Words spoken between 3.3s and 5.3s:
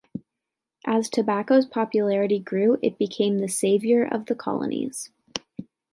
the savior of the colonies.